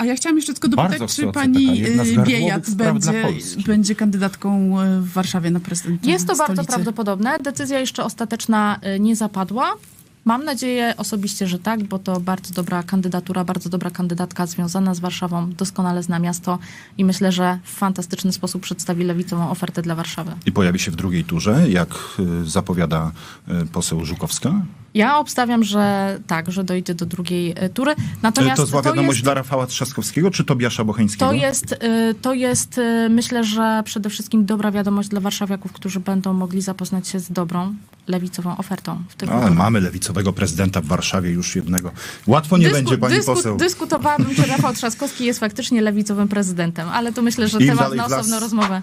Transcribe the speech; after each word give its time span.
A 0.00 0.04
ja 0.04 0.14
chciałam 0.14 0.36
jeszcze 0.36 0.52
tylko 0.52 0.68
dopytać, 0.68 0.98
Bardzo 0.98 1.14
czy 1.14 1.32
pani 1.32 1.84
y, 1.86 2.22
Biejat 2.26 2.70
będzie, 2.70 3.24
będzie 3.66 3.94
kandydatką 3.94 4.80
y, 4.80 5.00
w 5.00 5.12
Warszawie 5.12 5.50
na 5.50 5.60
prezydenta 5.60 6.10
Jest 6.10 6.26
to 6.26 6.36
bardzo 6.36 6.52
stolicy? 6.52 6.72
prawdopodobne. 6.72 7.38
Decyzja 7.38 7.80
jeszcze 7.80 8.04
ostateczna 8.04 8.80
y, 8.96 9.00
nie 9.00 9.16
zapadła. 9.16 9.72
Mam 10.24 10.44
nadzieję 10.44 10.94
osobiście, 10.96 11.46
że 11.46 11.58
tak, 11.58 11.84
bo 11.84 11.98
to 11.98 12.20
bardzo 12.20 12.54
dobra 12.54 12.82
kandydatura, 12.82 13.44
bardzo 13.44 13.68
dobra 13.68 13.90
kandydatka 13.90 14.46
związana 14.46 14.94
z 14.94 15.00
Warszawą, 15.00 15.52
doskonale 15.52 16.02
zna 16.02 16.18
miasto 16.18 16.58
i 16.98 17.04
myślę, 17.04 17.32
że 17.32 17.58
w 17.64 17.70
fantastyczny 17.70 18.32
sposób 18.32 18.62
przedstawi 18.62 19.04
lewicową 19.04 19.50
ofertę 19.50 19.82
dla 19.82 19.94
Warszawy. 19.94 20.32
I 20.46 20.52
pojawi 20.52 20.78
się 20.78 20.90
w 20.90 20.96
drugiej 20.96 21.24
turze, 21.24 21.70
jak 21.70 21.88
zapowiada 22.44 23.12
poseł 23.72 24.04
Żukowska. 24.04 24.62
Ja 24.94 25.18
obstawiam, 25.18 25.64
że 25.64 26.18
tak, 26.26 26.52
że 26.52 26.64
dojdzie 26.64 26.94
do 26.94 27.06
drugiej 27.06 27.64
y, 27.64 27.68
tury. 27.68 27.94
Natomiast 28.22 28.56
To 28.56 28.66
zła 28.66 28.82
wiadomość 28.82 29.18
jest, 29.18 29.22
dla 29.24 29.34
Rafała 29.34 29.66
Trzaskowskiego 29.66 30.30
czy 30.30 30.44
Tobiasza 30.44 30.84
Bocheńskiego? 30.84 31.26
to 31.26 31.32
jest, 31.32 31.72
y, 31.72 32.14
to 32.22 32.34
jest 32.34 32.78
y, 32.78 33.08
myślę, 33.10 33.44
że 33.44 33.82
przede 33.84 34.10
wszystkim 34.10 34.46
dobra 34.46 34.70
wiadomość 34.70 35.08
dla 35.08 35.20
warszawiaków, 35.20 35.72
którzy 35.72 36.00
będą 36.00 36.32
mogli 36.32 36.62
zapoznać 36.62 37.08
się 37.08 37.20
z 37.20 37.32
dobrą 37.32 37.74
lewicową 38.06 38.56
ofertą 38.56 39.02
w 39.08 39.14
tych 39.14 39.32
Ale 39.32 39.50
mamy 39.50 39.80
lewicowego 39.80 40.32
prezydenta 40.32 40.80
w 40.80 40.86
Warszawie 40.86 41.30
już 41.30 41.56
jednego. 41.56 41.90
Łatwo 42.26 42.58
nie 42.58 42.66
Dysku- 42.66 42.72
będzie, 42.72 42.98
pani 42.98 43.14
dysku- 43.16 43.34
poseł. 43.34 43.56
Dyskutowałabym, 43.56 44.34
czy 44.34 44.42
Rafał 44.56 44.74
Trzaskowski 44.74 45.24
jest 45.24 45.40
faktycznie 45.40 45.82
lewicowym 45.82 46.28
prezydentem, 46.28 46.88
ale 46.88 47.12
to 47.12 47.22
myślę, 47.22 47.48
że 47.48 47.58
I 47.58 47.66
temat 47.66 47.94
na 47.94 48.06
osobną 48.06 48.40
rozmowę. 48.40 48.82